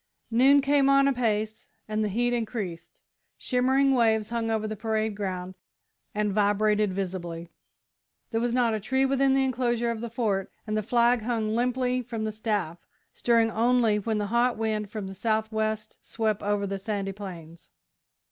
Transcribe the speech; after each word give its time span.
Noon 0.31 0.61
came 0.61 0.89
on 0.89 1.07
apace 1.07 1.67
and 1.87 2.03
the 2.03 2.09
heat 2.09 2.33
increased. 2.33 3.03
Shimmering 3.37 3.93
waves 3.93 4.29
hung 4.29 4.49
over 4.49 4.67
the 4.67 4.75
parade 4.75 5.13
ground 5.15 5.53
and 6.15 6.33
vibrated 6.33 6.91
visibly. 6.91 7.49
There 8.31 8.41
was 8.41 8.51
not 8.51 8.73
a 8.73 8.79
tree 8.79 9.05
within 9.05 9.33
the 9.35 9.43
enclosure 9.43 9.91
of 9.91 10.01
the 10.01 10.09
Fort, 10.09 10.51
and 10.65 10.75
the 10.75 10.81
flag 10.81 11.21
hung 11.21 11.53
limply 11.55 12.01
from 12.01 12.23
the 12.23 12.31
staff, 12.31 12.79
stirring 13.13 13.51
only 13.51 13.99
when 13.99 14.17
the 14.17 14.25
hot 14.33 14.57
wind 14.57 14.89
from 14.89 15.05
the 15.05 15.13
south 15.13 15.51
west 15.51 15.99
swept 16.03 16.41
over 16.41 16.65
the 16.65 16.79
sandy 16.79 17.11
plains. 17.11 17.69